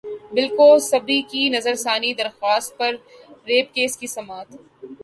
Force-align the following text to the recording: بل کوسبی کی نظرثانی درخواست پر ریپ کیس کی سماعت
بل 0.33 0.47
کوسبی 0.57 1.21
کی 1.21 1.43
نظرثانی 1.49 2.13
درخواست 2.13 2.77
پر 2.77 2.91
ریپ 3.47 3.73
کیس 3.73 3.97
کی 3.97 4.07
سماعت 4.07 4.49